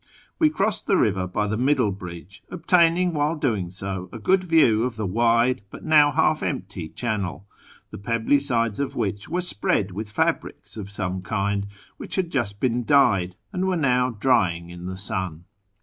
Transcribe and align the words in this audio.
We 0.39 0.49
crossed 0.49 0.87
the 0.87 0.97
river 0.97 1.27
by 1.27 1.45
the 1.45 1.57
middle 1.57 1.91
bridge, 1.91 2.41
obtaining 2.49 3.13
while 3.13 3.35
doing 3.35 3.69
so 3.69 4.09
a 4.11 4.17
good 4.17 4.43
view 4.43 4.81
of 4.83 4.95
the 4.95 5.05
wide 5.05 5.61
but 5.69 5.83
now 5.85 6.09
half 6.11 6.41
empty 6.41 6.89
channel, 6.89 7.45
the 7.91 7.99
pebbly 7.99 8.39
sides 8.39 8.79
of 8.79 8.95
which 8.95 9.29
were 9.29 9.41
spread 9.41 9.91
with 9.91 10.09
fabrics 10.09 10.75
of 10.75 10.89
some 10.89 11.21
kind, 11.21 11.67
which 11.97 12.15
had 12.15 12.31
just 12.31 12.59
l^een 12.61 12.83
dyed, 12.83 13.35
and 13.53 13.67
were 13.67 13.77
now 13.77 14.09
drying 14.09 14.71
in 14.71 14.87
the 14.87 14.97
sun. 14.97 15.43